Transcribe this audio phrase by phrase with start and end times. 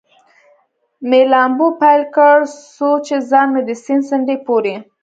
[1.09, 2.35] مې لامبو پیل کړ،
[2.75, 4.75] څو چې ځان مې د سیند څنډې پورې.